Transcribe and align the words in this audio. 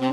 Hi, 0.00 0.04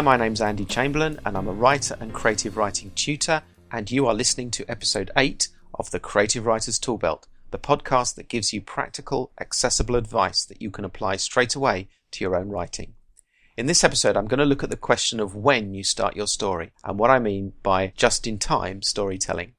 my 0.00 0.16
name's 0.16 0.40
Andy 0.40 0.64
Chamberlain, 0.64 1.18
and 1.24 1.36
I'm 1.36 1.48
a 1.48 1.52
writer 1.52 1.96
and 1.98 2.14
creative 2.14 2.56
writing 2.56 2.92
tutor, 2.94 3.42
and 3.72 3.90
you 3.90 4.06
are 4.06 4.14
listening 4.14 4.52
to 4.52 4.70
episode 4.70 5.10
8 5.16 5.48
of 5.74 5.90
the 5.90 5.98
Creative 5.98 6.46
Writers 6.46 6.78
Toolbelt, 6.78 7.24
the 7.50 7.58
podcast 7.58 8.14
that 8.14 8.28
gives 8.28 8.52
you 8.52 8.60
practical, 8.60 9.32
accessible 9.40 9.96
advice 9.96 10.44
that 10.44 10.62
you 10.62 10.70
can 10.70 10.84
apply 10.84 11.16
straight 11.16 11.56
away 11.56 11.88
to 12.12 12.22
your 12.22 12.36
own 12.36 12.48
writing. 12.48 12.95
In 13.56 13.64
this 13.64 13.84
episode, 13.84 14.18
I'm 14.18 14.26
going 14.26 14.38
to 14.38 14.44
look 14.44 14.62
at 14.62 14.68
the 14.68 14.76
question 14.76 15.18
of 15.18 15.34
when 15.34 15.72
you 15.72 15.82
start 15.82 16.14
your 16.14 16.26
story 16.26 16.72
and 16.84 16.98
what 16.98 17.10
I 17.10 17.18
mean 17.18 17.54
by 17.62 17.94
just 17.96 18.26
in 18.26 18.38
time 18.38 18.82
storytelling. 18.82 19.54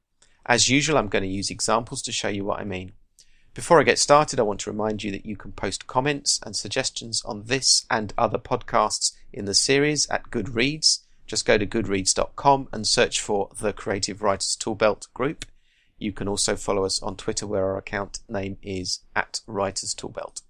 As 0.46 0.70
usual, 0.70 1.00
I'm 1.00 1.08
going 1.08 1.24
to 1.24 1.28
use 1.28 1.50
examples 1.50 2.04
to 2.04 2.12
show 2.12 2.28
you 2.28 2.46
what 2.46 2.60
I 2.60 2.64
mean. 2.64 2.92
Before 3.56 3.80
I 3.80 3.84
get 3.84 3.98
started, 3.98 4.40
I 4.40 4.44
want 4.44 4.60
to 4.62 4.70
remind 4.70 5.02
you 5.02 5.10
that 5.14 5.26
you 5.26 5.36
can 5.36 5.52
post 5.52 5.88
comments 5.88 6.40
and 6.46 6.56
suggestions 6.56 7.24
on 7.26 7.46
this 7.46 7.88
and 7.90 8.14
other 8.20 8.38
podcasts 8.38 9.14
in 9.34 9.46
the 9.46 9.56
series 9.56 10.08
at 10.12 10.30
Goodreads. 10.30 11.00
Just 11.26 11.48
go 11.48 11.58
to 11.58 11.66
goodreads.com 11.66 12.68
and 12.72 12.86
search 12.86 13.20
for 13.20 13.50
the 13.60 13.74
Creative 13.74 14.22
Writers 14.22 14.56
Toolbelt 14.62 15.12
group. 15.16 15.44
You 15.98 16.12
can 16.12 16.28
also 16.28 16.56
follow 16.56 16.86
us 16.86 17.02
on 17.02 17.16
Twitter 17.16 17.48
where 17.48 17.66
our 17.66 17.80
account 17.80 18.20
name 18.30 18.58
is 18.62 19.00
at 19.16 19.42
Writers 19.48 19.96
Toolbelt. 19.96 20.44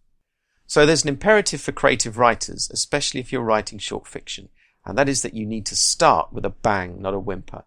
So 0.67 0.85
there's 0.85 1.03
an 1.03 1.09
imperative 1.09 1.62
for 1.62 1.71
creative 1.71 2.17
writers, 2.17 2.70
especially 2.71 3.21
if 3.21 3.31
you're 3.31 3.41
writing 3.41 3.80
short 3.80 4.05
fiction, 4.05 4.49
and 4.85 4.98
that 4.98 5.07
is 5.07 5.21
that 5.21 5.34
you 5.34 5.45
need 5.45 5.66
to 5.67 5.77
start 5.77 6.34
with 6.34 6.45
a 6.45 6.49
bang, 6.49 7.02
not 7.02 7.13
a 7.13 7.20
whimper. 7.20 7.63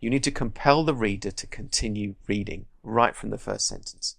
You 0.00 0.10
need 0.10 0.22
to 0.24 0.30
compel 0.30 0.84
the 0.84 0.94
reader 0.94 1.30
to 1.30 1.46
continue 1.46 2.14
reading 2.28 2.66
right 2.82 3.16
from 3.16 3.30
the 3.30 3.38
first 3.38 3.66
sentence. 3.66 4.16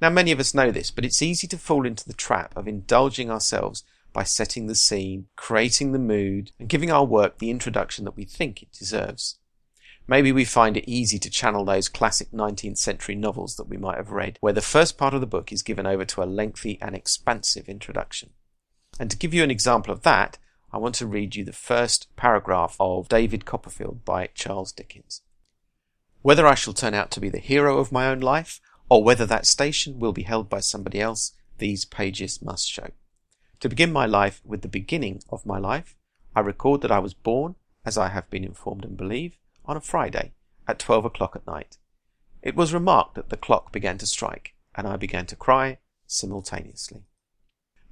Now, 0.00 0.10
many 0.10 0.32
of 0.32 0.40
us 0.40 0.54
know 0.54 0.70
this, 0.70 0.90
but 0.90 1.04
it's 1.04 1.22
easy 1.22 1.46
to 1.48 1.58
fall 1.58 1.86
into 1.86 2.06
the 2.06 2.14
trap 2.14 2.56
of 2.56 2.66
indulging 2.66 3.30
ourselves 3.30 3.84
by 4.12 4.24
setting 4.24 4.66
the 4.66 4.74
scene, 4.74 5.26
creating 5.36 5.92
the 5.92 5.98
mood, 5.98 6.50
and 6.58 6.68
giving 6.68 6.90
our 6.90 7.04
work 7.04 7.38
the 7.38 7.50
introduction 7.50 8.04
that 8.04 8.16
we 8.16 8.24
think 8.24 8.62
it 8.62 8.72
deserves. 8.72 9.38
Maybe 10.10 10.32
we 10.32 10.46
find 10.46 10.78
it 10.78 10.88
easy 10.88 11.18
to 11.18 11.28
channel 11.28 11.66
those 11.66 11.90
classic 11.90 12.30
19th 12.32 12.78
century 12.78 13.14
novels 13.14 13.56
that 13.56 13.68
we 13.68 13.76
might 13.76 13.98
have 13.98 14.10
read, 14.10 14.38
where 14.40 14.54
the 14.54 14.62
first 14.62 14.96
part 14.96 15.12
of 15.12 15.20
the 15.20 15.26
book 15.26 15.52
is 15.52 15.62
given 15.62 15.86
over 15.86 16.06
to 16.06 16.22
a 16.22 16.24
lengthy 16.24 16.80
and 16.80 16.96
expansive 16.96 17.68
introduction. 17.68 18.30
And 18.98 19.10
to 19.10 19.18
give 19.18 19.34
you 19.34 19.42
an 19.42 19.50
example 19.50 19.92
of 19.92 20.02
that, 20.04 20.38
I 20.72 20.78
want 20.78 20.94
to 20.96 21.06
read 21.06 21.36
you 21.36 21.44
the 21.44 21.52
first 21.52 22.08
paragraph 22.16 22.74
of 22.80 23.10
David 23.10 23.44
Copperfield 23.44 24.06
by 24.06 24.28
Charles 24.28 24.72
Dickens. 24.72 25.20
Whether 26.22 26.46
I 26.46 26.54
shall 26.54 26.72
turn 26.72 26.94
out 26.94 27.10
to 27.10 27.20
be 27.20 27.28
the 27.28 27.38
hero 27.38 27.78
of 27.78 27.92
my 27.92 28.08
own 28.08 28.20
life, 28.20 28.62
or 28.88 29.04
whether 29.04 29.26
that 29.26 29.44
station 29.44 29.98
will 29.98 30.12
be 30.12 30.22
held 30.22 30.48
by 30.48 30.60
somebody 30.60 31.02
else, 31.02 31.32
these 31.58 31.84
pages 31.84 32.40
must 32.40 32.70
show. 32.70 32.92
To 33.60 33.68
begin 33.68 33.92
my 33.92 34.06
life 34.06 34.40
with 34.42 34.62
the 34.62 34.68
beginning 34.68 35.22
of 35.28 35.44
my 35.44 35.58
life, 35.58 35.94
I 36.34 36.40
record 36.40 36.80
that 36.80 36.92
I 36.92 36.98
was 36.98 37.12
born, 37.12 37.56
as 37.84 37.98
I 37.98 38.08
have 38.08 38.30
been 38.30 38.44
informed 38.44 38.84
and 38.84 38.96
believe, 38.96 39.36
on 39.68 39.76
a 39.76 39.80
Friday 39.80 40.32
at 40.66 40.78
twelve 40.78 41.04
o'clock 41.04 41.36
at 41.36 41.46
night. 41.46 41.76
It 42.42 42.56
was 42.56 42.72
remarked 42.74 43.14
that 43.14 43.28
the 43.28 43.36
clock 43.36 43.70
began 43.70 43.98
to 43.98 44.06
strike, 44.06 44.54
and 44.74 44.88
I 44.88 44.96
began 44.96 45.26
to 45.26 45.36
cry 45.36 45.78
simultaneously. 46.06 47.04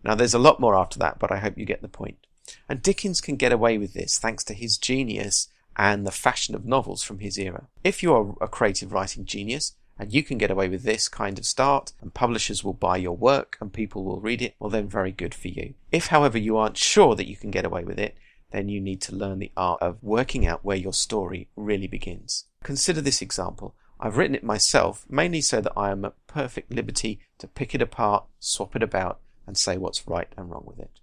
Now 0.02 0.14
there's 0.14 0.34
a 0.34 0.38
lot 0.38 0.58
more 0.58 0.74
after 0.74 0.98
that, 0.98 1.18
but 1.18 1.30
I 1.30 1.38
hope 1.38 1.58
you 1.58 1.64
get 1.64 1.82
the 1.82 1.88
point. 1.88 2.26
And 2.68 2.82
Dickens 2.82 3.20
can 3.20 3.36
get 3.36 3.52
away 3.52 3.76
with 3.76 3.92
this 3.92 4.18
thanks 4.18 4.42
to 4.44 4.54
his 4.54 4.78
genius 4.78 5.48
and 5.76 6.06
the 6.06 6.12
fashion 6.12 6.54
of 6.54 6.64
novels 6.64 7.02
from 7.02 7.18
his 7.18 7.38
era. 7.38 7.66
If 7.84 8.02
you 8.02 8.14
are 8.14 8.34
a 8.40 8.48
creative 8.48 8.92
writing 8.92 9.24
genius, 9.24 9.74
and 9.98 10.12
you 10.12 10.22
can 10.22 10.38
get 10.38 10.50
away 10.50 10.68
with 10.68 10.82
this 10.82 11.08
kind 11.08 11.38
of 11.38 11.46
start 11.46 11.92
and 12.00 12.12
publishers 12.12 12.62
will 12.62 12.74
buy 12.74 12.98
your 12.98 13.16
work 13.16 13.56
and 13.60 13.72
people 13.72 14.04
will 14.04 14.20
read 14.20 14.42
it, 14.42 14.54
well 14.58 14.70
then 14.70 14.88
very 14.88 15.10
good 15.10 15.34
for 15.34 15.48
you. 15.48 15.74
If 15.90 16.08
however 16.08 16.38
you 16.38 16.56
aren't 16.56 16.76
sure 16.76 17.14
that 17.14 17.28
you 17.28 17.36
can 17.36 17.50
get 17.50 17.64
away 17.64 17.84
with 17.84 17.98
it, 17.98 18.16
then 18.50 18.68
you 18.68 18.80
need 18.80 19.00
to 19.02 19.14
learn 19.14 19.38
the 19.38 19.52
art 19.56 19.80
of 19.82 20.02
working 20.02 20.46
out 20.46 20.64
where 20.64 20.76
your 20.76 20.92
story 20.92 21.48
really 21.56 21.86
begins. 21.86 22.44
Consider 22.62 23.00
this 23.00 23.22
example. 23.22 23.74
I've 23.98 24.16
written 24.16 24.34
it 24.34 24.44
myself, 24.44 25.06
mainly 25.08 25.40
so 25.40 25.60
that 25.60 25.72
I 25.76 25.90
am 25.90 26.04
at 26.04 26.14
perfect 26.26 26.72
liberty 26.72 27.20
to 27.38 27.48
pick 27.48 27.74
it 27.74 27.82
apart, 27.82 28.24
swap 28.38 28.76
it 28.76 28.82
about, 28.82 29.20
and 29.46 29.56
say 29.56 29.76
what's 29.76 30.06
right 30.06 30.28
and 30.36 30.50
wrong 30.50 30.64
with 30.66 30.78
it. 30.78 31.00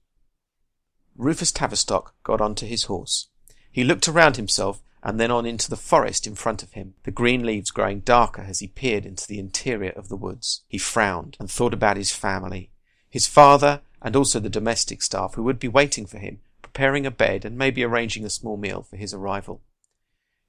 Rufus 1.16 1.52
Tavistock 1.52 2.16
got 2.24 2.42
onto 2.42 2.66
his 2.66 2.84
horse. 2.84 3.28
He 3.72 3.84
looked 3.84 4.08
around 4.08 4.38
himself 4.38 4.82
and 5.03 5.20
then 5.20 5.32
on 5.32 5.46
into 5.46 5.70
the 5.70 5.76
forest 5.76 6.26
in 6.26 6.34
front 6.34 6.64
of 6.64 6.72
him, 6.72 6.94
the 7.03 7.12
green 7.12 7.46
leaves 7.46 7.72
growing 7.72 8.00
darker 8.00 8.42
as 8.42 8.59
he 8.59 8.68
peered 8.68 9.06
into 9.06 9.28
the 9.28 9.38
interior 9.38 9.92
of 9.92 10.08
the 10.08 10.16
woods. 10.16 10.64
He 10.68 10.78
frowned 10.78 11.36
and 11.40 11.52
thought 11.52 11.74
about 11.74 11.98
his 11.98 12.14
family, 12.14 12.72
his 13.09 13.28
father, 13.28 13.82
and 14.02 14.16
also 14.16 14.40
the 14.40 14.50
domestic 14.50 15.02
staff 15.02 15.34
who 15.34 15.44
would 15.44 15.59
be 15.59 15.68
waiting 15.68 16.06
for 16.06 16.20
him, 16.20 16.40
preparing 16.73 17.06
a 17.06 17.11
bed 17.11 17.45
and 17.45 17.56
maybe 17.56 17.84
arranging 17.84 18.25
a 18.25 18.29
small 18.31 18.57
meal 18.57 18.81
for 18.81 18.97
his 18.97 19.13
arrival. 19.13 19.61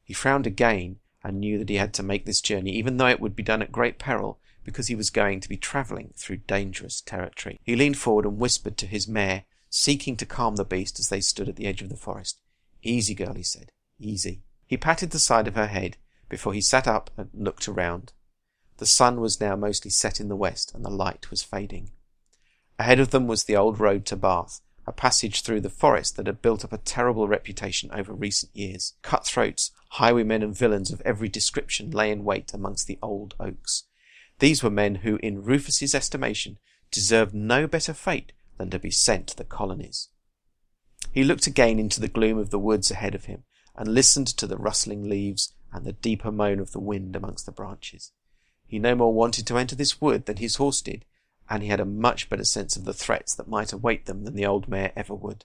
He 0.03 0.15
frowned 0.15 0.47
again 0.47 0.97
and 1.23 1.39
knew 1.39 1.59
that 1.59 1.69
he 1.69 1.77
had 1.77 1.93
to 1.95 2.03
make 2.03 2.25
this 2.25 2.41
journey, 2.41 2.73
even 2.73 2.97
though 2.97 3.09
it 3.09 3.21
would 3.21 3.37
be 3.37 3.43
done 3.43 3.61
at 3.61 3.71
great 3.71 3.99
peril, 3.99 4.39
because 4.65 4.87
he 4.87 4.95
was 4.95 5.11
going 5.11 5.41
to 5.41 5.49
be 5.49 5.59
travelling 5.59 6.15
through 6.17 6.39
dangerous 6.39 7.03
territory. 7.03 7.61
He 7.63 7.77
leaned 7.77 7.99
forward 7.99 8.25
and 8.25 8.39
whispered 8.39 8.79
to 8.79 8.87
his 8.87 9.07
mare, 9.07 9.45
seeking 9.69 10.17
to 10.17 10.27
calm 10.27 10.57
the 10.57 10.65
beast 10.65 10.99
as 10.99 11.11
they 11.11 11.21
stood 11.21 11.49
at 11.49 11.57
the 11.57 11.67
edge 11.67 11.83
of 11.83 11.91
the 11.91 11.97
forest. 11.97 12.39
Easy, 12.83 13.15
girl, 13.15 13.35
he 13.35 13.43
said. 13.43 13.71
Easy. 13.99 14.43
He 14.67 14.79
patted 14.79 15.11
the 15.11 15.19
side 15.19 15.47
of 15.47 15.57
her 15.57 15.67
head 15.67 15.99
before 16.31 16.55
he 16.55 16.63
sat 16.63 16.89
up 16.89 17.11
and 17.19 17.29
looked 17.35 17.69
around. 17.69 18.15
The 18.79 18.87
sun 18.87 19.21
was 19.21 19.41
now 19.43 19.57
mostly 19.57 19.91
set 19.91 20.21
in 20.21 20.29
the 20.29 20.37
west 20.37 20.75
and 20.75 20.85
the 20.85 20.91
light 20.91 21.31
was 21.31 21.43
fading. 21.43 21.91
Ahead 22.79 22.99
of 22.99 23.11
them 23.11 23.27
was 23.27 23.45
the 23.45 23.57
old 23.57 23.79
road 23.79 24.07
to 24.07 24.17
Bath, 24.17 24.61
a 24.87 24.93
passage 24.93 25.43
through 25.43 25.61
the 25.61 25.71
forest 25.71 26.17
that 26.17 26.27
had 26.27 26.43
built 26.43 26.65
up 26.65 26.73
a 26.73 26.79
terrible 26.79 27.29
reputation 27.29 27.91
over 27.93 28.13
recent 28.13 28.55
years. 28.55 28.95
Cutthroats, 29.03 29.71
highwaymen 29.91 30.43
and 30.43 30.57
villains 30.57 30.91
of 30.91 31.01
every 31.03 31.29
description 31.29 31.91
lay 31.91 32.11
in 32.11 32.25
wait 32.25 32.53
amongst 32.53 32.87
the 32.87 32.99
old 33.03 33.35
oaks. 33.41 33.85
These 34.39 34.63
were 34.63 34.71
men 34.71 34.97
who, 34.97 35.17
in 35.23 35.45
Rufus's 35.45 35.95
estimation, 35.95 36.59
deserved 36.91 37.35
no 37.35 37.67
better 37.67 37.95
fate 37.95 38.33
than 38.59 38.71
to 38.71 38.79
be 38.79 38.91
sent 38.91 39.29
to 39.29 39.37
the 39.37 39.45
colonies. 39.45 40.09
He 41.13 41.25
looked 41.25 41.47
again 41.47 41.79
into 41.79 42.01
the 42.01 42.09
gloom 42.09 42.39
of 42.39 42.51
the 42.51 42.59
woods 42.59 42.91
ahead 42.91 43.15
of 43.15 43.27
him, 43.27 43.45
and 43.77 43.95
listened 43.95 44.29
to 44.29 44.47
the 44.47 44.57
rustling 44.57 45.09
leaves 45.09 45.53
and 45.73 45.85
the 45.85 45.93
deeper 45.93 46.31
moan 46.31 46.61
of 46.61 46.73
the 46.73 46.81
wind 46.81 47.17
amongst 47.17 47.47
the 47.47 47.53
branches. 47.53 48.13
He 48.67 48.79
no 48.79 48.95
more 48.95 49.13
wanted 49.13 49.47
to 49.49 49.59
enter 49.59 49.77
this 49.77 50.01
wood 50.01 50.27
than 50.27 50.37
his 50.37 50.57
horse 50.57 50.81
did, 50.81 51.05
and 51.49 51.63
he 51.63 51.69
had 51.69 51.81
a 51.81 51.85
much 51.85 52.29
better 52.29 52.45
sense 52.45 52.77
of 52.77 52.85
the 52.85 52.95
threats 52.95 53.35
that 53.35 53.49
might 53.49 53.73
await 53.73 54.07
them 54.07 54.25
than 54.25 54.35
the 54.35 54.47
old 54.47 54.69
mare 54.69 54.93
ever 54.97 55.15
would. 55.15 55.45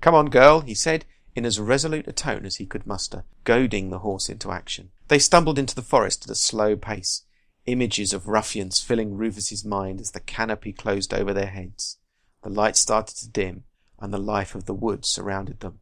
Come 0.00 0.14
on, 0.14 0.30
girl, 0.30 0.60
he 0.60 0.74
said, 0.74 1.04
in 1.34 1.44
as 1.44 1.60
resolute 1.60 2.08
a 2.08 2.12
tone 2.12 2.44
as 2.44 2.56
he 2.56 2.66
could 2.66 2.86
muster, 2.86 3.24
goading 3.44 3.90
the 3.90 4.00
horse 4.00 4.28
into 4.28 4.50
action. 4.50 4.90
They 5.08 5.18
stumbled 5.18 5.58
into 5.58 5.74
the 5.74 5.82
forest 5.82 6.24
at 6.24 6.30
a 6.30 6.34
slow 6.34 6.76
pace, 6.76 7.22
images 7.66 8.12
of 8.12 8.28
ruffians 8.28 8.80
filling 8.80 9.16
Rufus's 9.16 9.64
mind 9.64 10.00
as 10.00 10.12
the 10.12 10.20
canopy 10.20 10.72
closed 10.72 11.12
over 11.12 11.32
their 11.32 11.46
heads. 11.46 11.98
The 12.42 12.50
light 12.50 12.76
started 12.76 13.16
to 13.16 13.28
dim, 13.28 13.64
and 13.98 14.12
the 14.12 14.18
life 14.18 14.54
of 14.54 14.64
the 14.64 14.74
wood 14.74 15.04
surrounded 15.04 15.60
them. 15.60 15.80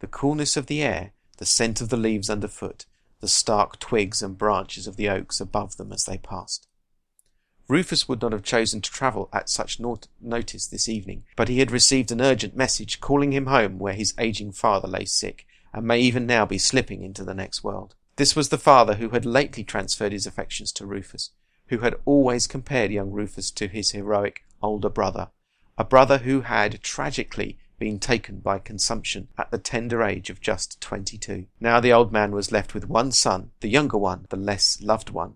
The 0.00 0.06
coolness 0.06 0.56
of 0.56 0.66
the 0.66 0.82
air 0.82 1.12
the 1.38 1.46
scent 1.46 1.80
of 1.80 1.88
the 1.88 1.96
leaves 1.96 2.28
underfoot, 2.28 2.84
the 3.20 3.28
stark 3.28 3.78
twigs 3.78 4.22
and 4.22 4.36
branches 4.36 4.86
of 4.86 4.96
the 4.96 5.08
oaks 5.08 5.40
above 5.40 5.76
them 5.76 5.92
as 5.92 6.04
they 6.04 6.18
passed. 6.18 6.68
Rufus 7.68 8.08
would 8.08 8.22
not 8.22 8.32
have 8.32 8.42
chosen 8.42 8.80
to 8.80 8.90
travel 8.90 9.28
at 9.32 9.50
such 9.50 9.78
not- 9.78 10.08
notice 10.20 10.66
this 10.66 10.88
evening, 10.88 11.24
but 11.36 11.48
he 11.48 11.58
had 11.58 11.70
received 11.70 12.10
an 12.10 12.20
urgent 12.20 12.56
message 12.56 12.98
calling 13.00 13.32
him 13.32 13.46
home 13.46 13.78
where 13.78 13.92
his 13.92 14.14
aging 14.18 14.52
father 14.52 14.88
lay 14.88 15.04
sick, 15.04 15.46
and 15.72 15.86
may 15.86 16.00
even 16.00 16.26
now 16.26 16.46
be 16.46 16.56
slipping 16.56 17.02
into 17.02 17.24
the 17.24 17.34
next 17.34 17.62
world. 17.62 17.94
This 18.16 18.34
was 18.34 18.48
the 18.48 18.56
father 18.56 18.94
who 18.94 19.10
had 19.10 19.26
lately 19.26 19.62
transferred 19.62 20.12
his 20.12 20.26
affections 20.26 20.72
to 20.72 20.86
Rufus, 20.86 21.30
who 21.66 21.78
had 21.78 21.94
always 22.06 22.46
compared 22.46 22.90
young 22.90 23.10
Rufus 23.10 23.50
to 23.52 23.68
his 23.68 23.90
heroic 23.90 24.44
older 24.62 24.88
brother, 24.88 25.28
a 25.76 25.84
brother 25.84 26.18
who 26.18 26.40
had 26.40 26.82
tragically 26.82 27.58
been 27.78 28.00
taken 28.00 28.40
by 28.40 28.58
consumption 28.58 29.28
at 29.36 29.50
the 29.50 29.58
tender 29.58 30.02
age 30.02 30.30
of 30.30 30.40
just 30.40 30.80
twenty-two. 30.80 31.46
Now 31.60 31.78
the 31.78 31.92
old 31.92 32.12
man 32.12 32.32
was 32.32 32.50
left 32.50 32.74
with 32.74 32.88
one 32.88 33.12
son, 33.12 33.50
the 33.60 33.68
younger 33.68 33.98
one, 33.98 34.26
the 34.30 34.36
less 34.36 34.80
loved 34.82 35.10
one. 35.10 35.34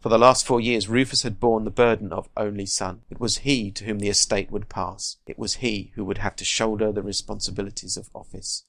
For 0.00 0.10
the 0.10 0.18
last 0.18 0.46
four 0.46 0.60
years 0.60 0.88
Rufus 0.88 1.22
had 1.22 1.40
borne 1.40 1.64
the 1.64 1.70
burden 1.70 2.12
of 2.12 2.28
only 2.36 2.66
son. 2.66 3.02
It 3.10 3.18
was 3.18 3.38
he 3.38 3.70
to 3.72 3.84
whom 3.84 3.98
the 3.98 4.08
estate 4.08 4.50
would 4.50 4.68
pass. 4.68 5.16
It 5.26 5.38
was 5.38 5.56
he 5.56 5.92
who 5.94 6.04
would 6.04 6.18
have 6.18 6.36
to 6.36 6.44
shoulder 6.44 6.92
the 6.92 7.02
responsibilities 7.02 7.96
of 7.96 8.10
office. 8.14 8.64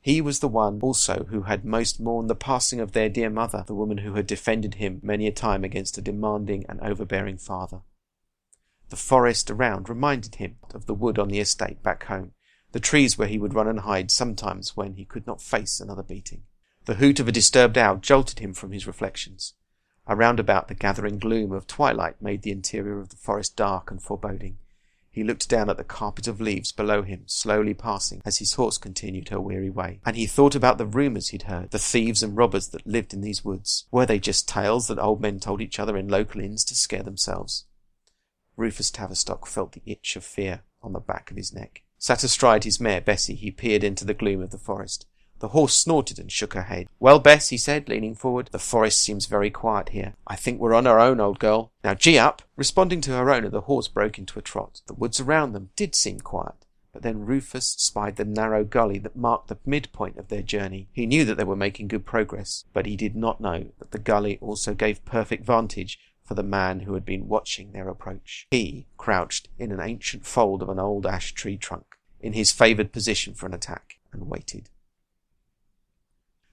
He 0.00 0.20
was 0.20 0.40
the 0.40 0.48
one 0.48 0.80
also 0.82 1.26
who 1.30 1.42
had 1.42 1.64
most 1.64 2.00
mourned 2.00 2.28
the 2.28 2.34
passing 2.34 2.80
of 2.80 2.90
their 2.90 3.08
dear 3.08 3.30
mother, 3.30 3.62
the 3.66 3.74
woman 3.74 3.98
who 3.98 4.14
had 4.14 4.26
defended 4.26 4.74
him 4.74 5.00
many 5.02 5.28
a 5.28 5.32
time 5.32 5.62
against 5.62 5.96
a 5.96 6.02
demanding 6.02 6.66
and 6.68 6.80
overbearing 6.80 7.38
father. 7.38 7.82
The 8.88 8.96
forest 8.96 9.48
around 9.48 9.88
reminded 9.88 10.34
him 10.34 10.56
of 10.74 10.86
the 10.86 10.94
wood 10.94 11.18
on 11.18 11.28
the 11.28 11.38
estate 11.38 11.84
back 11.84 12.04
home, 12.04 12.32
the 12.72 12.80
trees 12.80 13.16
where 13.16 13.28
he 13.28 13.38
would 13.38 13.54
run 13.54 13.68
and 13.68 13.80
hide 13.80 14.10
sometimes 14.10 14.76
when 14.76 14.94
he 14.94 15.04
could 15.04 15.26
not 15.26 15.40
face 15.40 15.78
another 15.78 16.02
beating. 16.02 16.42
The 16.86 16.94
hoot 16.94 17.20
of 17.20 17.28
a 17.28 17.32
disturbed 17.32 17.78
owl 17.78 17.96
jolted 17.98 18.40
him 18.40 18.52
from 18.52 18.72
his 18.72 18.88
reflections. 18.88 19.54
Around 20.08 20.40
about 20.40 20.68
the 20.68 20.74
gathering 20.74 21.18
gloom 21.18 21.52
of 21.52 21.66
twilight 21.66 22.20
made 22.20 22.42
the 22.42 22.50
interior 22.50 22.98
of 22.98 23.10
the 23.10 23.16
forest 23.16 23.56
dark 23.56 23.90
and 23.90 24.02
foreboding. 24.02 24.58
He 25.12 25.22
looked 25.22 25.48
down 25.48 25.68
at 25.68 25.76
the 25.76 25.84
carpet 25.84 26.26
of 26.26 26.40
leaves 26.40 26.72
below 26.72 27.02
him, 27.02 27.24
slowly 27.26 27.74
passing 27.74 28.22
as 28.24 28.38
his 28.38 28.54
horse 28.54 28.78
continued 28.78 29.28
her 29.28 29.38
weary 29.38 29.68
way. 29.68 30.00
And 30.06 30.16
he 30.16 30.26
thought 30.26 30.54
about 30.54 30.78
the 30.78 30.86
rumours 30.86 31.28
he'd 31.28 31.42
heard, 31.42 31.70
the 31.70 31.78
thieves 31.78 32.22
and 32.22 32.34
robbers 32.34 32.68
that 32.68 32.86
lived 32.86 33.12
in 33.12 33.20
these 33.20 33.44
woods. 33.44 33.86
Were 33.90 34.06
they 34.06 34.18
just 34.18 34.48
tales 34.48 34.88
that 34.88 34.98
old 34.98 35.20
men 35.20 35.38
told 35.38 35.60
each 35.60 35.78
other 35.78 35.98
in 35.98 36.08
local 36.08 36.40
inns 36.40 36.64
to 36.64 36.74
scare 36.74 37.02
themselves? 37.02 37.66
Rufus 38.56 38.90
Tavistock 38.90 39.46
felt 39.46 39.72
the 39.72 39.82
itch 39.84 40.16
of 40.16 40.24
fear 40.24 40.62
on 40.82 40.94
the 40.94 41.00
back 41.00 41.30
of 41.30 41.36
his 41.36 41.52
neck. 41.52 41.82
Sat 41.98 42.24
astride 42.24 42.64
his 42.64 42.80
mare, 42.80 43.00
Bessie, 43.00 43.34
he 43.34 43.50
peered 43.50 43.84
into 43.84 44.04
the 44.04 44.14
gloom 44.14 44.42
of 44.42 44.50
the 44.50 44.58
forest. 44.58 45.06
The 45.42 45.48
horse 45.48 45.76
snorted 45.76 46.20
and 46.20 46.30
shook 46.30 46.54
her 46.54 46.62
head. 46.62 46.86
Well, 47.00 47.18
Bess, 47.18 47.48
he 47.48 47.56
said, 47.56 47.88
leaning 47.88 48.14
forward, 48.14 48.50
the 48.52 48.60
forest 48.60 49.02
seems 49.02 49.26
very 49.26 49.50
quiet 49.50 49.88
here. 49.88 50.14
I 50.24 50.36
think 50.36 50.60
we're 50.60 50.72
on 50.72 50.86
our 50.86 51.00
own, 51.00 51.18
old 51.18 51.40
girl. 51.40 51.72
Now 51.82 51.94
gee 51.94 52.16
up! 52.16 52.42
Responding 52.54 53.00
to 53.00 53.10
her 53.10 53.28
owner, 53.28 53.48
the 53.48 53.62
horse 53.62 53.88
broke 53.88 54.20
into 54.20 54.38
a 54.38 54.42
trot. 54.42 54.82
The 54.86 54.94
woods 54.94 55.18
around 55.18 55.52
them 55.52 55.70
did 55.74 55.96
seem 55.96 56.20
quiet. 56.20 56.64
But 56.92 57.02
then 57.02 57.26
Rufus 57.26 57.74
spied 57.76 58.14
the 58.14 58.24
narrow 58.24 58.62
gully 58.62 58.98
that 58.98 59.16
marked 59.16 59.48
the 59.48 59.58
midpoint 59.66 60.16
of 60.16 60.28
their 60.28 60.42
journey. 60.42 60.86
He 60.92 61.06
knew 61.06 61.24
that 61.24 61.36
they 61.38 61.42
were 61.42 61.56
making 61.56 61.88
good 61.88 62.06
progress, 62.06 62.64
but 62.72 62.86
he 62.86 62.94
did 62.94 63.16
not 63.16 63.40
know 63.40 63.66
that 63.80 63.90
the 63.90 63.98
gully 63.98 64.38
also 64.40 64.74
gave 64.74 65.04
perfect 65.04 65.44
vantage 65.44 65.98
for 66.22 66.34
the 66.34 66.44
man 66.44 66.80
who 66.80 66.94
had 66.94 67.04
been 67.04 67.26
watching 67.26 67.72
their 67.72 67.88
approach. 67.88 68.46
He 68.52 68.86
crouched 68.96 69.48
in 69.58 69.72
an 69.72 69.80
ancient 69.80 70.24
fold 70.24 70.62
of 70.62 70.68
an 70.68 70.78
old 70.78 71.04
ash 71.04 71.32
tree 71.32 71.56
trunk, 71.56 71.96
in 72.20 72.32
his 72.32 72.52
favoured 72.52 72.92
position 72.92 73.34
for 73.34 73.46
an 73.46 73.54
attack, 73.54 73.98
and 74.12 74.28
waited. 74.28 74.68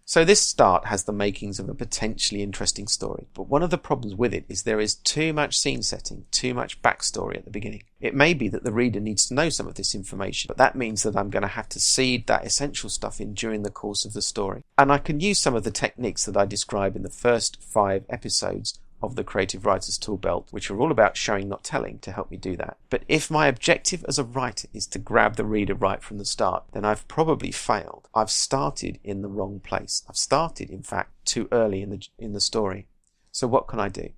So 0.10 0.26
this 0.26 0.42
start 0.42 0.86
has 0.86 1.04
the 1.04 1.14
makings 1.14 1.60
of 1.60 1.70
a 1.70 1.76
potentially 1.76 2.42
interesting 2.42 2.88
story, 2.88 3.28
but 3.36 3.44
one 3.48 3.62
of 3.62 3.70
the 3.70 3.78
problems 3.78 4.16
with 4.16 4.34
it 4.34 4.44
is 4.50 4.64
there 4.64 4.80
is 4.80 4.96
too 4.96 5.34
much 5.34 5.56
scene 5.56 5.84
setting, 5.84 6.26
too 6.32 6.56
much 6.56 6.82
backstory 6.82 7.38
at 7.38 7.46
the 7.46 7.52
beginning. 7.52 7.84
It 8.02 8.16
may 8.16 8.34
be 8.34 8.48
that 8.50 8.64
the 8.64 8.72
reader 8.72 9.00
needs 9.00 9.28
to 9.28 9.36
know 9.36 9.50
some 9.50 9.68
of 9.68 9.76
this 9.76 9.94
information, 9.94 10.48
but 10.48 10.58
that 10.58 10.76
means 10.76 11.04
that 11.04 11.16
I'm 11.16 11.30
going 11.30 11.44
to 11.44 11.48
have 11.48 11.70
to 11.70 11.80
seed 11.80 12.26
that 12.26 12.44
essential 12.44 12.90
stuff 12.90 13.22
in 13.22 13.36
during 13.36 13.62
the 13.62 13.70
course 13.70 14.04
of 14.04 14.14
the 14.14 14.24
story. 14.24 14.64
And 14.80 14.92
I 14.92 14.98
can 14.98 15.20
use 15.20 15.38
some 15.38 15.54
of 15.54 15.64
the 15.64 15.70
techniques 15.70 16.26
that 16.26 16.36
I 16.36 16.46
describe 16.46 16.96
in 16.96 17.04
the 17.04 17.10
first 17.12 17.62
five 17.62 18.04
episodes 18.10 18.80
of 19.02 19.16
the 19.16 19.24
Creative 19.24 19.66
Writer's 19.66 19.98
Tool 19.98 20.18
Belt, 20.18 20.48
which 20.52 20.70
are 20.70 20.80
all 20.80 20.92
about 20.92 21.18
showing, 21.18 21.48
not 21.48 21.64
telling, 21.64 22.00
to 22.00 22.12
help 22.12 22.30
me 22.32 22.38
do 22.38 22.56
that. 22.58 22.78
But 22.90 23.04
if 23.08 23.32
my 23.32 23.48
objective 23.48 24.06
as 24.08 24.20
a 24.20 24.24
writer 24.24 24.68
is 24.74 24.88
to 24.88 25.00
grab 25.00 25.36
the 25.36 25.46
reader 25.46 25.74
right 25.74 26.02
from 26.02 26.18
the 26.18 26.26
start, 26.26 26.64
then 26.74 26.86
I've 26.86 27.08
probably 27.08 27.52
failed. 27.52 28.10
I've 28.14 28.32
started 28.32 29.00
in 29.04 29.22
the 29.22 29.30
wrong 29.30 29.60
place. 29.60 30.04
I've 30.10 30.18
started, 30.18 30.70
in 30.70 30.84
fact, 30.84 31.12
too 31.26 31.48
early 31.52 31.82
in 31.82 31.90
the, 31.90 32.08
in 32.18 32.34
the 32.34 32.42
story. 32.42 32.88
So 33.32 33.48
what 33.48 33.68
can 33.68 33.80
I 33.80 33.90
do? 33.90 34.10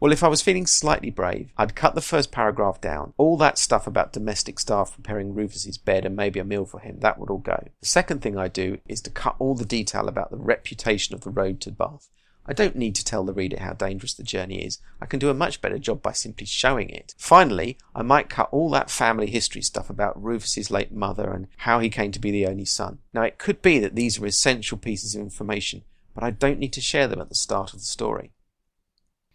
Well, 0.00 0.12
if 0.12 0.24
I 0.24 0.28
was 0.28 0.40
feeling 0.40 0.66
slightly 0.66 1.10
brave, 1.10 1.52
I'd 1.58 1.74
cut 1.74 1.94
the 1.94 2.00
first 2.00 2.32
paragraph 2.32 2.80
down. 2.80 3.12
All 3.18 3.36
that 3.36 3.58
stuff 3.58 3.86
about 3.86 4.14
domestic 4.14 4.58
staff 4.58 4.94
preparing 4.94 5.34
Rufus's 5.34 5.76
bed 5.76 6.06
and 6.06 6.16
maybe 6.16 6.40
a 6.40 6.44
meal 6.44 6.64
for 6.64 6.80
him, 6.80 7.00
that 7.00 7.18
would 7.18 7.28
all 7.28 7.38
go. 7.38 7.68
The 7.80 7.86
second 7.86 8.22
thing 8.22 8.38
I 8.38 8.48
do 8.48 8.78
is 8.88 9.02
to 9.02 9.10
cut 9.10 9.36
all 9.38 9.54
the 9.54 9.66
detail 9.66 10.08
about 10.08 10.30
the 10.30 10.38
reputation 10.38 11.14
of 11.14 11.20
the 11.20 11.28
road 11.28 11.60
to 11.60 11.70
Bath. 11.70 12.08
I 12.46 12.52
don't 12.52 12.76
need 12.76 12.94
to 12.96 13.04
tell 13.04 13.24
the 13.24 13.32
reader 13.32 13.60
how 13.60 13.74
dangerous 13.74 14.14
the 14.14 14.22
journey 14.22 14.64
is. 14.64 14.78
I 15.00 15.06
can 15.06 15.18
do 15.18 15.30
a 15.30 15.34
much 15.34 15.60
better 15.60 15.78
job 15.78 16.02
by 16.02 16.12
simply 16.12 16.46
showing 16.46 16.90
it. 16.90 17.14
Finally, 17.16 17.78
I 17.94 18.02
might 18.02 18.28
cut 18.28 18.48
all 18.50 18.70
that 18.70 18.90
family 18.90 19.28
history 19.28 19.62
stuff 19.62 19.90
about 19.90 20.20
Rufus's 20.20 20.70
late 20.70 20.92
mother 20.92 21.30
and 21.30 21.46
how 21.58 21.78
he 21.78 21.90
came 21.90 22.12
to 22.12 22.18
be 22.18 22.30
the 22.30 22.46
only 22.46 22.64
son. 22.64 22.98
Now, 23.12 23.22
it 23.22 23.38
could 23.38 23.62
be 23.62 23.78
that 23.78 23.94
these 23.94 24.18
are 24.18 24.26
essential 24.26 24.78
pieces 24.78 25.14
of 25.14 25.22
information, 25.22 25.82
but 26.14 26.24
I 26.24 26.30
don't 26.30 26.58
need 26.58 26.72
to 26.72 26.80
share 26.80 27.06
them 27.06 27.20
at 27.20 27.28
the 27.28 27.34
start 27.34 27.72
of 27.72 27.80
the 27.80 27.86
story. 27.86 28.32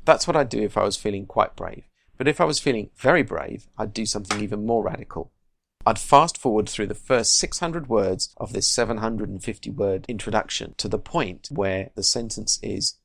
That's 0.03 0.27
what 0.27 0.35
I'd 0.35 0.49
do 0.49 0.61
if 0.61 0.77
I 0.77 0.83
was 0.83 0.97
feeling 0.97 1.25
quite 1.25 1.55
brave. 1.55 1.83
But 2.17 2.27
if 2.27 2.39
I 2.39 2.45
was 2.45 2.59
feeling 2.59 2.89
very 2.95 3.23
brave, 3.23 3.67
I'd 3.77 3.93
do 3.93 4.05
something 4.05 4.41
even 4.41 4.65
more 4.65 4.83
radical. 4.83 5.31
I'd 5.87 5.99
fast 5.99 6.37
forward 6.37 6.67
through 6.67 6.87
the 6.87 6.95
first 6.95 7.37
600 7.37 7.87
words 7.87 8.33
of 8.37 8.53
this 8.53 8.67
750 8.67 9.69
word 9.69 10.05
introduction 10.07 10.73
to 10.77 10.87
the 10.87 10.97
point 10.97 11.49
where 11.51 11.91
the 11.93 12.01
sentence 12.01 12.59
is 12.63 12.95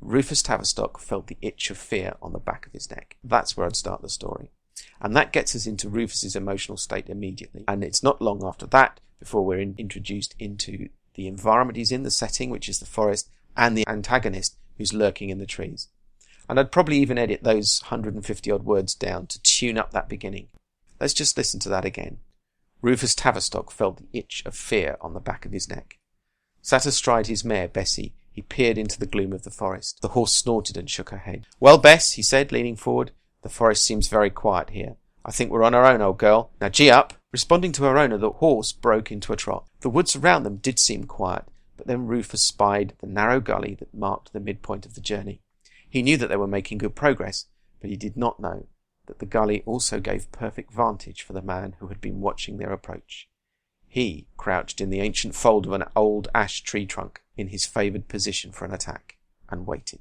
Rufus 0.00 0.40
Tavistock 0.40 0.98
felt 0.98 1.26
the 1.26 1.36
itch 1.42 1.70
of 1.70 1.76
fear 1.76 2.14
on 2.22 2.32
the 2.32 2.38
back 2.38 2.66
of 2.66 2.72
his 2.72 2.90
neck. 2.90 3.18
That's 3.22 3.54
where 3.54 3.66
I'd 3.66 3.76
start 3.76 4.00
the 4.00 4.08
story. 4.08 4.50
And 4.98 5.14
that 5.14 5.32
gets 5.32 5.54
us 5.54 5.66
into 5.66 5.90
Rufus's 5.90 6.34
emotional 6.34 6.78
state 6.78 7.10
immediately. 7.10 7.64
And 7.68 7.84
it's 7.84 8.02
not 8.02 8.22
long 8.22 8.42
after 8.42 8.66
that 8.66 8.98
before 9.18 9.44
we're 9.44 9.60
in, 9.60 9.74
introduced 9.76 10.34
into 10.38 10.88
the 11.14 11.26
environment 11.26 11.76
he's 11.76 11.92
in, 11.92 12.02
the 12.02 12.10
setting, 12.10 12.48
which 12.48 12.68
is 12.68 12.78
the 12.78 12.86
forest, 12.86 13.28
and 13.56 13.76
the 13.76 13.86
antagonist 13.86 14.56
who's 14.78 14.94
lurking 14.94 15.28
in 15.28 15.38
the 15.38 15.46
trees. 15.46 15.88
And 16.48 16.58
I'd 16.58 16.72
probably 16.72 16.96
even 16.96 17.18
edit 17.18 17.44
those 17.44 17.82
150 17.82 18.50
odd 18.50 18.64
words 18.64 18.94
down 18.94 19.26
to 19.26 19.42
tune 19.42 19.76
up 19.76 19.92
that 19.92 20.08
beginning. 20.08 20.48
Let's 21.02 21.14
just 21.14 21.36
listen 21.36 21.58
to 21.60 21.68
that 21.68 21.84
again. 21.84 22.18
Rufus 22.80 23.16
Tavistock 23.16 23.72
felt 23.72 23.96
the 23.96 24.06
itch 24.16 24.44
of 24.46 24.54
fear 24.54 24.96
on 25.00 25.14
the 25.14 25.20
back 25.20 25.44
of 25.44 25.50
his 25.50 25.68
neck. 25.68 25.98
Sat 26.60 26.86
astride 26.86 27.26
his 27.26 27.44
mare, 27.44 27.66
Bessie, 27.66 28.14
he 28.30 28.40
peered 28.40 28.78
into 28.78 29.00
the 29.00 29.06
gloom 29.06 29.32
of 29.32 29.42
the 29.42 29.50
forest. 29.50 30.00
The 30.00 30.10
horse 30.10 30.32
snorted 30.32 30.76
and 30.76 30.88
shook 30.88 31.10
her 31.10 31.18
head. 31.18 31.48
Well, 31.58 31.76
Bess, 31.76 32.12
he 32.12 32.22
said, 32.22 32.52
leaning 32.52 32.76
forward, 32.76 33.10
the 33.42 33.48
forest 33.48 33.84
seems 33.84 34.06
very 34.06 34.30
quiet 34.30 34.70
here. 34.70 34.94
I 35.24 35.32
think 35.32 35.50
we're 35.50 35.64
on 35.64 35.74
our 35.74 35.84
own, 35.84 36.00
old 36.00 36.18
girl. 36.18 36.52
Now 36.60 36.68
gee 36.68 36.88
up! 36.88 37.14
Responding 37.32 37.72
to 37.72 37.82
her 37.82 37.98
owner, 37.98 38.16
the 38.16 38.30
horse 38.30 38.70
broke 38.70 39.10
into 39.10 39.32
a 39.32 39.36
trot. 39.36 39.66
The 39.80 39.90
woods 39.90 40.14
around 40.14 40.44
them 40.44 40.58
did 40.58 40.78
seem 40.78 41.06
quiet, 41.06 41.46
but 41.76 41.88
then 41.88 42.06
Rufus 42.06 42.44
spied 42.44 42.94
the 43.00 43.08
narrow 43.08 43.40
gully 43.40 43.74
that 43.80 43.92
marked 43.92 44.32
the 44.32 44.38
midpoint 44.38 44.86
of 44.86 44.94
the 44.94 45.00
journey. 45.00 45.40
He 45.90 46.00
knew 46.00 46.16
that 46.18 46.28
they 46.28 46.36
were 46.36 46.46
making 46.46 46.78
good 46.78 46.94
progress, 46.94 47.46
but 47.80 47.90
he 47.90 47.96
did 47.96 48.16
not 48.16 48.38
know 48.38 48.66
that 49.06 49.18
the 49.18 49.26
gully 49.26 49.62
also 49.66 50.00
gave 50.00 50.30
perfect 50.32 50.72
vantage 50.72 51.22
for 51.22 51.32
the 51.32 51.42
man 51.42 51.76
who 51.78 51.88
had 51.88 52.00
been 52.00 52.20
watching 52.20 52.56
their 52.56 52.72
approach. 52.72 53.28
He 53.88 54.26
crouched 54.36 54.80
in 54.80 54.90
the 54.90 55.00
ancient 55.00 55.34
fold 55.34 55.66
of 55.66 55.72
an 55.72 55.84
old 55.94 56.28
ash 56.34 56.62
tree 56.62 56.86
trunk 56.86 57.22
in 57.36 57.48
his 57.48 57.66
favoured 57.66 58.08
position 58.08 58.52
for 58.52 58.64
an 58.64 58.72
attack, 58.72 59.18
and 59.50 59.66
waited. 59.66 60.00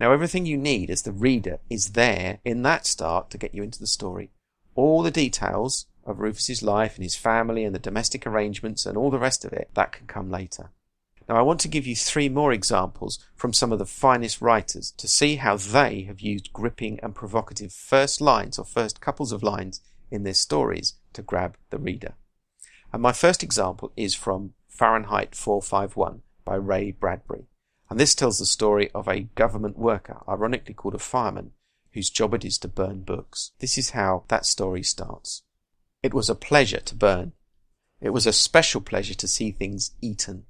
Now 0.00 0.12
everything 0.12 0.46
you 0.46 0.56
need 0.56 0.90
as 0.90 1.02
the 1.02 1.12
reader 1.12 1.58
is 1.68 1.90
there 1.90 2.38
in 2.44 2.62
that 2.62 2.86
start 2.86 3.30
to 3.30 3.38
get 3.38 3.54
you 3.54 3.62
into 3.62 3.78
the 3.78 3.86
story. 3.86 4.30
All 4.74 5.02
the 5.02 5.10
details 5.10 5.86
of 6.04 6.20
Rufus's 6.20 6.62
life 6.62 6.94
and 6.96 7.04
his 7.04 7.16
family 7.16 7.64
and 7.64 7.74
the 7.74 7.80
domestic 7.80 8.26
arrangements 8.26 8.86
and 8.86 8.96
all 8.96 9.10
the 9.10 9.18
rest 9.18 9.44
of 9.44 9.52
it, 9.52 9.70
that 9.74 9.92
can 9.92 10.06
come 10.06 10.30
later. 10.30 10.70
Now, 11.28 11.36
I 11.36 11.42
want 11.42 11.60
to 11.60 11.68
give 11.68 11.86
you 11.86 11.94
three 11.94 12.30
more 12.30 12.52
examples 12.52 13.18
from 13.34 13.52
some 13.52 13.70
of 13.70 13.78
the 13.78 13.84
finest 13.84 14.40
writers 14.40 14.92
to 14.92 15.06
see 15.06 15.36
how 15.36 15.56
they 15.58 16.02
have 16.04 16.20
used 16.20 16.54
gripping 16.54 16.98
and 17.02 17.14
provocative 17.14 17.70
first 17.70 18.22
lines 18.22 18.58
or 18.58 18.64
first 18.64 19.02
couples 19.02 19.30
of 19.30 19.42
lines 19.42 19.82
in 20.10 20.22
their 20.22 20.32
stories 20.32 20.94
to 21.12 21.20
grab 21.20 21.58
the 21.68 21.78
reader. 21.78 22.14
And 22.94 23.02
my 23.02 23.12
first 23.12 23.42
example 23.42 23.92
is 23.94 24.14
from 24.14 24.54
Fahrenheit 24.68 25.34
451 25.34 26.22
by 26.46 26.54
Ray 26.54 26.92
Bradbury. 26.92 27.44
And 27.90 28.00
this 28.00 28.14
tells 28.14 28.38
the 28.38 28.46
story 28.46 28.90
of 28.94 29.06
a 29.06 29.28
government 29.34 29.78
worker, 29.78 30.22
ironically 30.26 30.72
called 30.72 30.94
a 30.94 30.98
fireman, 30.98 31.52
whose 31.92 32.08
job 32.08 32.32
it 32.32 32.44
is 32.44 32.56
to 32.58 32.68
burn 32.68 33.02
books. 33.02 33.52
This 33.58 33.76
is 33.76 33.90
how 33.90 34.24
that 34.28 34.46
story 34.46 34.82
starts. 34.82 35.42
It 36.02 36.14
was 36.14 36.30
a 36.30 36.34
pleasure 36.34 36.80
to 36.80 36.94
burn. 36.94 37.32
It 38.00 38.10
was 38.10 38.26
a 38.26 38.32
special 38.32 38.80
pleasure 38.80 39.14
to 39.14 39.28
see 39.28 39.50
things 39.50 39.92
eaten 40.00 40.46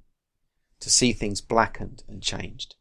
to 0.79 0.89
see 0.89 1.13
things 1.13 1.41
blackened 1.41 2.03
and 2.07 2.21
changed. 2.21 2.75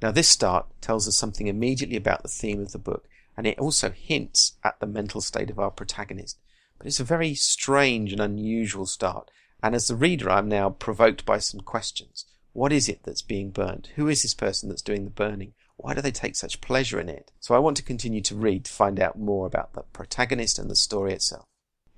Now, 0.00 0.10
this 0.10 0.28
start 0.28 0.66
tells 0.80 1.06
us 1.06 1.16
something 1.16 1.46
immediately 1.46 1.96
about 1.96 2.22
the 2.22 2.28
theme 2.28 2.60
of 2.60 2.72
the 2.72 2.78
book, 2.78 3.08
and 3.36 3.46
it 3.46 3.58
also 3.58 3.90
hints 3.90 4.54
at 4.64 4.80
the 4.80 4.86
mental 4.86 5.20
state 5.20 5.50
of 5.50 5.58
our 5.58 5.70
protagonist. 5.70 6.38
But 6.76 6.86
it's 6.86 7.00
a 7.00 7.04
very 7.04 7.34
strange 7.34 8.12
and 8.12 8.20
unusual 8.20 8.86
start, 8.86 9.30
and 9.62 9.74
as 9.74 9.86
the 9.86 9.94
reader, 9.94 10.28
I'm 10.28 10.48
now 10.48 10.70
provoked 10.70 11.24
by 11.24 11.38
some 11.38 11.60
questions. 11.60 12.26
What 12.52 12.72
is 12.72 12.88
it 12.88 13.04
that's 13.04 13.22
being 13.22 13.50
burnt? 13.50 13.90
Who 13.94 14.08
is 14.08 14.22
this 14.22 14.34
person 14.34 14.68
that's 14.68 14.82
doing 14.82 15.04
the 15.04 15.10
burning? 15.10 15.54
Why 15.76 15.94
do 15.94 16.00
they 16.00 16.10
take 16.10 16.36
such 16.36 16.60
pleasure 16.60 17.00
in 17.00 17.08
it? 17.08 17.30
So 17.40 17.54
I 17.54 17.60
want 17.60 17.76
to 17.78 17.82
continue 17.82 18.20
to 18.22 18.34
read 18.34 18.64
to 18.66 18.72
find 18.72 19.00
out 19.00 19.18
more 19.18 19.46
about 19.46 19.72
the 19.72 19.82
protagonist 19.82 20.58
and 20.58 20.70
the 20.70 20.76
story 20.76 21.12
itself. 21.12 21.46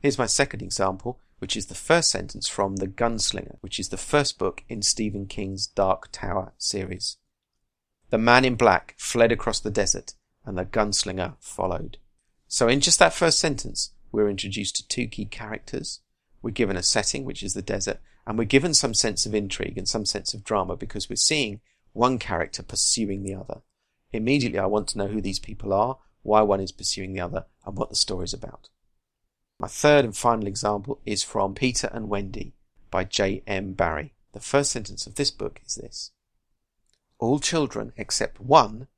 Here's 0.00 0.18
my 0.18 0.26
second 0.26 0.62
example, 0.62 1.18
which 1.38 1.56
is 1.56 1.66
the 1.66 1.74
first 1.74 2.10
sentence 2.10 2.48
from 2.48 2.76
The 2.76 2.86
Gunslinger, 2.86 3.56
which 3.60 3.78
is 3.78 3.88
the 3.88 3.96
first 3.96 4.38
book 4.38 4.62
in 4.68 4.82
Stephen 4.82 5.26
King's 5.26 5.66
Dark 5.66 6.08
Tower 6.12 6.52
series. 6.58 7.16
The 8.10 8.18
man 8.18 8.44
in 8.44 8.54
black 8.54 8.94
fled 8.96 9.32
across 9.32 9.60
the 9.60 9.70
desert, 9.70 10.14
and 10.44 10.56
the 10.56 10.64
gunslinger 10.64 11.34
followed. 11.40 11.98
So 12.46 12.68
in 12.68 12.80
just 12.80 12.98
that 12.98 13.14
first 13.14 13.40
sentence, 13.40 13.90
we're 14.12 14.28
introduced 14.28 14.76
to 14.76 14.86
two 14.86 15.08
key 15.08 15.24
characters. 15.24 16.00
We're 16.40 16.50
given 16.50 16.76
a 16.76 16.82
setting, 16.82 17.24
which 17.24 17.42
is 17.42 17.54
the 17.54 17.62
desert, 17.62 17.98
and 18.26 18.38
we're 18.38 18.44
given 18.44 18.74
some 18.74 18.94
sense 18.94 19.26
of 19.26 19.34
intrigue 19.34 19.76
and 19.76 19.88
some 19.88 20.06
sense 20.06 20.34
of 20.34 20.44
drama 20.44 20.76
because 20.76 21.08
we're 21.08 21.16
seeing 21.16 21.60
one 21.92 22.18
character 22.18 22.62
pursuing 22.62 23.22
the 23.22 23.34
other. 23.34 23.62
Immediately, 24.12 24.58
I 24.58 24.66
want 24.66 24.88
to 24.88 24.98
know 24.98 25.08
who 25.08 25.20
these 25.20 25.40
people 25.40 25.72
are, 25.72 25.98
why 26.22 26.42
one 26.42 26.60
is 26.60 26.72
pursuing 26.72 27.12
the 27.12 27.20
other, 27.20 27.46
and 27.66 27.76
what 27.76 27.90
the 27.90 27.96
story 27.96 28.24
is 28.24 28.32
about. 28.32 28.68
My 29.58 29.68
third 29.68 30.04
and 30.04 30.16
final 30.16 30.46
example 30.46 31.00
is 31.06 31.22
from 31.22 31.54
Peter 31.54 31.88
and 31.92 32.08
Wendy 32.08 32.54
by 32.90 33.04
J. 33.04 33.42
M. 33.46 33.72
Barrie. 33.72 34.12
The 34.32 34.40
first 34.40 34.72
sentence 34.72 35.06
of 35.06 35.14
this 35.14 35.30
book 35.30 35.60
is 35.64 35.76
this 35.76 36.10
All 37.18 37.38
children 37.38 37.92
except 37.96 38.40
one 38.40 38.88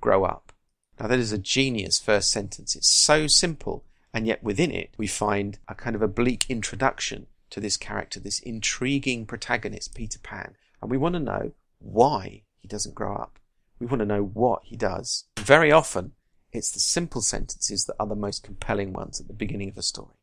grow 0.00 0.24
up. 0.24 0.52
Now, 1.00 1.08
that 1.08 1.18
is 1.18 1.32
a 1.32 1.38
genius 1.38 1.98
first 1.98 2.30
sentence. 2.30 2.76
It's 2.76 2.88
so 2.88 3.26
simple, 3.26 3.84
and 4.12 4.26
yet 4.26 4.44
within 4.44 4.70
it, 4.70 4.94
we 4.96 5.08
find 5.08 5.58
a 5.66 5.74
kind 5.74 5.96
of 5.96 6.14
bleak 6.14 6.46
introduction 6.48 7.26
to 7.50 7.58
this 7.58 7.76
character, 7.76 8.20
this 8.20 8.38
intriguing 8.38 9.26
protagonist, 9.26 9.94
Peter 9.94 10.20
Pan. 10.20 10.54
And 10.80 10.90
we 10.90 10.96
want 10.96 11.14
to 11.14 11.20
know 11.20 11.52
why 11.80 12.42
he 12.60 12.68
doesn't 12.68 12.94
grow 12.94 13.16
up. 13.16 13.40
We 13.80 13.86
want 13.86 14.00
to 14.00 14.06
know 14.06 14.22
what 14.22 14.62
he 14.64 14.76
does. 14.76 15.24
Very 15.36 15.72
often, 15.72 16.12
it's 16.54 16.70
the 16.70 16.80
simple 16.80 17.20
sentences 17.20 17.84
that 17.84 17.96
are 17.98 18.06
the 18.06 18.14
most 18.14 18.44
compelling 18.44 18.92
ones 18.92 19.20
at 19.20 19.26
the 19.26 19.34
beginning 19.34 19.68
of 19.68 19.76
a 19.76 19.82
story. 19.82 20.14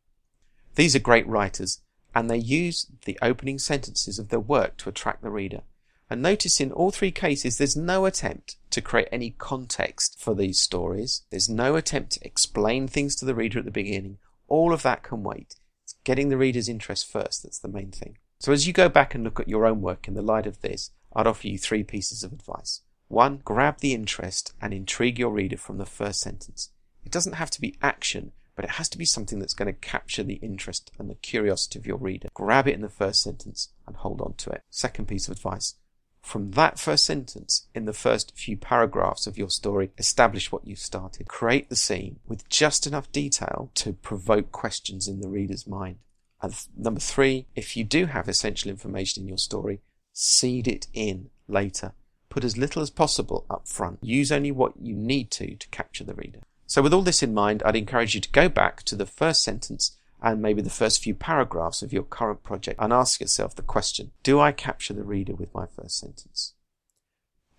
These 0.76 0.96
are 0.96 1.00
great 1.00 1.28
writers, 1.28 1.82
and 2.16 2.30
they 2.30 2.38
use 2.38 2.88
the 3.06 3.20
opening 3.22 3.60
sentences 3.60 4.18
of 4.18 4.30
their 4.30 4.40
work 4.40 4.78
to 4.78 4.90
attract 4.90 5.22
the 5.22 5.30
reader. 5.30 5.62
And 6.10 6.22
notice 6.22 6.60
in 6.60 6.72
all 6.72 6.92
three 6.92 7.12
cases, 7.12 7.58
there's 7.58 7.76
no 7.76 8.06
attempt 8.06 8.58
to 8.72 8.82
create 8.82 9.08
any 9.12 9.32
context 9.32 10.20
for 10.20 10.36
these 10.36 10.60
stories. 10.60 11.24
There's 11.30 11.50
no 11.50 11.76
attempt 11.76 12.14
to 12.14 12.26
explain 12.26 12.88
things 12.88 13.16
to 13.18 13.26
the 13.26 13.36
reader 13.36 13.60
at 13.60 13.66
the 13.66 13.72
beginning. 13.72 14.18
All 14.48 14.74
of 14.74 14.84
that 14.84 15.04
can 15.04 15.24
wait. 15.24 15.56
It's 15.86 15.96
getting 16.04 16.30
the 16.30 16.38
reader's 16.38 16.68
interest 16.68 17.10
first 17.10 17.44
that's 17.44 17.60
the 17.60 17.70
main 17.70 17.92
thing. 17.92 18.18
So 18.40 18.52
as 18.52 18.68
you 18.68 18.74
go 18.74 18.90
back 18.90 19.16
and 19.16 19.24
look 19.24 19.40
at 19.40 19.48
your 19.48 19.66
own 19.66 19.82
work 19.82 20.08
in 20.08 20.14
the 20.14 20.22
light 20.22 20.48
of 20.48 20.62
this, 20.62 20.92
I'd 21.14 21.28
offer 21.28 21.48
you 21.48 21.58
three 21.58 21.84
pieces 21.84 22.24
of 22.24 22.34
advice. 22.34 22.82
One, 23.12 23.42
grab 23.44 23.80
the 23.80 23.94
interest 23.94 24.54
and 24.62 24.74
intrigue 24.74 25.20
your 25.20 25.32
reader 25.32 25.58
from 25.58 25.78
the 25.78 25.86
first 25.86 26.22
sentence. 26.22 26.70
It 27.04 27.12
doesn't 27.12 27.34
have 27.34 27.52
to 27.52 27.60
be 27.60 27.76
action, 27.82 28.32
but 28.56 28.64
it 28.64 28.72
has 28.72 28.88
to 28.88 28.98
be 28.98 29.04
something 29.04 29.38
that's 29.38 29.54
going 29.54 29.66
to 29.66 29.74
capture 29.74 30.24
the 30.24 30.36
interest 30.36 30.92
and 30.98 31.10
the 31.10 31.16
curiosity 31.16 31.78
of 31.78 31.86
your 31.86 31.98
reader. 31.98 32.30
Grab 32.34 32.70
it 32.70 32.74
in 32.74 32.80
the 32.80 32.88
first 32.88 33.22
sentence 33.22 33.74
and 33.86 33.98
hold 33.98 34.22
on 34.22 34.36
to 34.36 34.52
it. 34.52 34.62
Second 34.70 35.10
piece 35.10 35.28
of 35.28 35.36
advice. 35.36 35.76
From 36.22 36.52
that 36.52 36.80
first 36.80 37.04
sentence, 37.04 37.68
in 37.76 37.84
the 37.84 37.92
first 37.92 38.32
few 38.38 38.56
paragraphs 38.56 39.28
of 39.28 39.38
your 39.38 39.50
story, 39.50 39.92
establish 39.98 40.50
what 40.50 40.66
you've 40.66 40.80
started. 40.80 41.28
Create 41.28 41.70
the 41.70 41.76
scene 41.76 42.22
with 42.30 42.48
just 42.48 42.88
enough 42.88 43.12
detail 43.12 43.72
to 43.76 43.92
provoke 43.92 44.54
questions 44.54 45.10
in 45.10 45.20
the 45.20 45.28
reader's 45.28 45.68
mind. 45.68 45.98
And 46.42 46.56
number 46.78 47.02
three, 47.02 47.48
if 47.58 47.76
you 47.76 47.84
do 47.84 48.06
have 48.06 48.30
essential 48.30 48.72
information 48.72 49.24
in 49.24 49.28
your 49.28 49.38
story, 49.38 49.82
seed 50.14 50.66
it 50.66 50.88
in 50.94 51.30
later. 51.50 51.92
Put 52.32 52.46
as 52.46 52.58
little 52.58 52.82
as 52.82 52.90
possible 52.90 53.46
up 53.50 53.68
front. 53.68 54.00
Use 54.02 54.32
only 54.32 54.52
what 54.52 54.74
you 54.82 54.96
need 54.96 55.30
to 55.32 55.56
to 55.58 55.68
capture 55.68 56.06
the 56.06 56.14
reader. 56.14 56.40
So 56.66 56.82
with 56.82 56.94
all 56.94 57.02
this 57.02 57.22
in 57.22 57.34
mind, 57.34 57.62
I'd 57.66 57.76
encourage 57.76 58.16
you 58.16 58.22
to 58.22 58.32
go 58.32 58.48
back 58.48 58.84
to 58.84 58.96
the 58.96 59.06
first 59.06 59.44
sentence 59.44 59.98
and 60.22 60.42
maybe 60.42 60.62
the 60.62 60.70
first 60.70 61.04
few 61.04 61.14
paragraphs 61.14 61.82
of 61.82 61.92
your 61.92 62.04
current 62.04 62.42
project 62.42 62.80
and 62.82 62.94
ask 62.94 63.20
yourself 63.20 63.54
the 63.54 63.62
question, 63.62 64.12
do 64.24 64.40
I 64.40 64.54
capture 64.54 64.94
the 64.94 65.04
reader 65.04 65.36
with 65.36 65.54
my 65.54 65.66
first 65.66 66.00
sentence? 66.00 66.54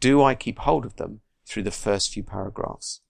Do 0.00 0.22
I 0.22 0.34
keep 0.34 0.60
hold 0.60 0.86
of 0.86 0.96
them 0.96 1.20
through 1.44 1.64
the 1.64 1.70
first 1.70 2.10
few 2.10 2.22
paragraphs? 2.22 3.02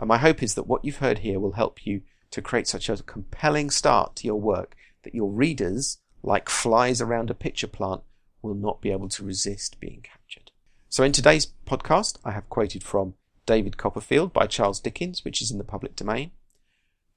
And 0.00 0.08
my 0.08 0.18
hope 0.18 0.42
is 0.42 0.56
that 0.56 0.66
what 0.66 0.84
you've 0.84 0.96
heard 0.96 1.20
here 1.20 1.38
will 1.38 1.52
help 1.52 1.86
you 1.86 2.02
to 2.32 2.42
create 2.42 2.66
such 2.66 2.88
a 2.88 2.96
compelling 2.96 3.70
start 3.70 4.16
to 4.16 4.26
your 4.26 4.40
work 4.40 4.74
that 5.04 5.14
your 5.14 5.30
readers, 5.30 5.98
like 6.24 6.48
flies 6.48 7.00
around 7.00 7.30
a 7.30 7.34
pitcher 7.34 7.68
plant, 7.68 8.02
will 8.42 8.54
not 8.54 8.80
be 8.80 8.90
able 8.90 9.08
to 9.10 9.24
resist 9.24 9.78
being 9.78 10.02
captured. 10.02 10.47
So 10.90 11.04
in 11.04 11.12
today's 11.12 11.48
podcast, 11.66 12.16
I 12.24 12.30
have 12.30 12.48
quoted 12.48 12.82
from 12.82 13.12
David 13.44 13.76
Copperfield 13.76 14.32
by 14.32 14.46
Charles 14.46 14.80
Dickens, 14.80 15.22
which 15.22 15.42
is 15.42 15.50
in 15.50 15.58
the 15.58 15.64
public 15.64 15.94
domain. 15.94 16.30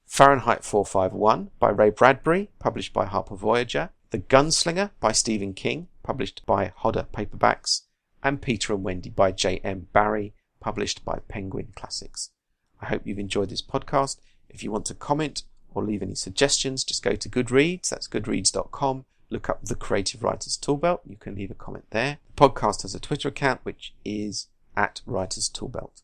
Fahrenheit 0.04 0.62
451 0.62 1.50
by 1.58 1.70
Ray 1.70 1.88
Bradbury, 1.88 2.50
published 2.58 2.92
by 2.92 3.06
Harper 3.06 3.34
Voyager. 3.34 3.88
The 4.10 4.18
Gunslinger 4.18 4.90
by 5.00 5.12
Stephen 5.12 5.54
King, 5.54 5.88
published 6.02 6.44
by 6.44 6.72
Hodder 6.76 7.06
Paperbacks. 7.14 7.82
And 8.22 8.42
Peter 8.42 8.74
and 8.74 8.84
Wendy 8.84 9.08
by 9.08 9.32
J.M. 9.32 9.88
Barrie, 9.94 10.34
published 10.60 11.02
by 11.02 11.20
Penguin 11.28 11.68
Classics. 11.74 12.30
I 12.78 12.86
hope 12.86 13.02
you've 13.06 13.18
enjoyed 13.18 13.48
this 13.48 13.62
podcast. 13.62 14.18
If 14.50 14.62
you 14.62 14.70
want 14.70 14.84
to 14.86 14.94
comment 14.94 15.44
or 15.72 15.82
leave 15.82 16.02
any 16.02 16.14
suggestions, 16.14 16.84
just 16.84 17.02
go 17.02 17.16
to 17.16 17.28
Goodreads, 17.28 17.88
that's 17.88 18.06
goodreads.com, 18.06 19.06
look 19.30 19.48
up 19.48 19.64
the 19.64 19.74
Creative 19.74 20.22
Writers 20.22 20.58
Toolbelt. 20.58 21.00
You 21.08 21.16
can 21.16 21.34
leave 21.34 21.50
a 21.50 21.54
comment 21.54 21.86
there. 21.90 22.18
Podcast 22.42 22.82
has 22.82 22.92
a 22.92 22.98
Twitter 22.98 23.28
account, 23.28 23.60
which 23.62 23.94
is 24.04 24.48
at 24.76 25.00
Writers 25.06 25.48
Toolbelt. 25.48 26.02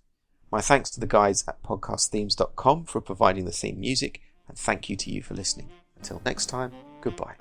My 0.52 0.61
thanks 0.61 0.88
to 0.90 1.00
the 1.00 1.07
guys 1.09 1.42
at 1.49 1.61
podcastthemes.com 1.64 2.85
for 2.85 3.00
providing 3.00 3.45
the 3.45 3.50
theme 3.50 3.80
music, 3.80 4.21
and 4.47 4.57
thank 4.57 4.88
you 4.88 4.95
to 4.95 5.11
you 5.11 5.21
for 5.21 5.35
listening. 5.35 5.68
Until 5.97 6.23
next 6.25 6.47
time, 6.47 6.71
goodbye. 7.00 7.35